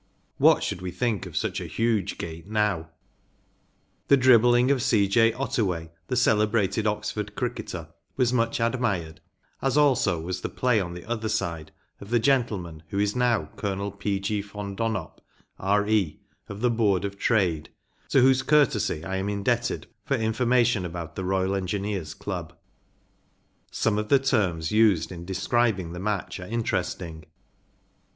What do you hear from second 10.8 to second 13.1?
the other side of the gentleman who